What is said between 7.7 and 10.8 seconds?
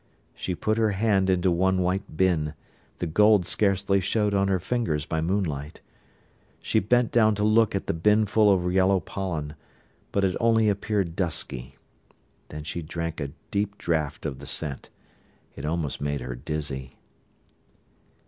at the binful of yellow pollen; but it only